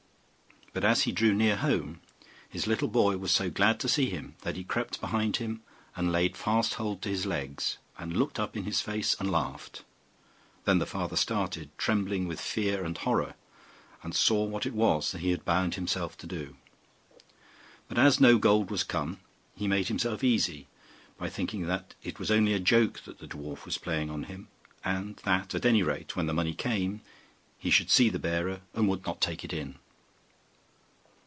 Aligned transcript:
But 0.73 0.85
as 0.85 1.01
he 1.01 1.11
drew 1.11 1.33
near 1.33 1.57
home, 1.57 1.99
his 2.47 2.65
little 2.65 2.87
boy 2.87 3.17
was 3.17 3.33
so 3.33 3.49
glad 3.49 3.77
to 3.81 3.89
see 3.89 4.09
him 4.09 4.35
that 4.43 4.55
he 4.55 4.63
crept 4.63 5.01
behind 5.01 5.35
him, 5.35 5.63
and 5.97 6.13
laid 6.13 6.37
fast 6.37 6.75
hold 6.75 7.05
of 7.05 7.11
his 7.11 7.25
legs, 7.25 7.77
and 7.97 8.15
looked 8.15 8.39
up 8.39 8.55
in 8.55 8.63
his 8.63 8.79
face 8.79 9.13
and 9.19 9.29
laughed. 9.29 9.83
Then 10.63 10.79
the 10.79 10.85
father 10.85 11.17
started, 11.17 11.77
trembling 11.77 12.25
with 12.25 12.39
fear 12.39 12.85
and 12.85 12.97
horror, 12.97 13.33
and 14.01 14.15
saw 14.15 14.45
what 14.45 14.65
it 14.65 14.71
was 14.73 15.11
that 15.11 15.19
he 15.19 15.31
had 15.31 15.43
bound 15.43 15.75
himself 15.75 16.17
to 16.19 16.25
do; 16.25 16.55
but 17.89 17.97
as 17.99 18.21
no 18.21 18.37
gold 18.37 18.71
was 18.71 18.85
come, 18.85 19.19
he 19.53 19.67
made 19.67 19.89
himself 19.89 20.23
easy 20.23 20.69
by 21.17 21.29
thinking 21.29 21.65
that 21.65 21.95
it 22.01 22.17
was 22.17 22.31
only 22.31 22.53
a 22.53 22.59
joke 22.59 23.01
that 23.03 23.19
the 23.19 23.27
dwarf 23.27 23.65
was 23.65 23.77
playing 23.77 24.07
him, 24.23 24.47
and 24.85 25.17
that, 25.25 25.53
at 25.53 25.65
any 25.65 25.83
rate, 25.83 26.15
when 26.15 26.27
the 26.27 26.33
money 26.33 26.53
came, 26.53 27.01
he 27.57 27.69
should 27.69 27.89
see 27.89 28.07
the 28.07 28.17
bearer, 28.17 28.61
and 28.73 28.87
would 28.87 29.05
not 29.05 29.19
take 29.19 29.43
it 29.43 29.51
in. 29.51 29.75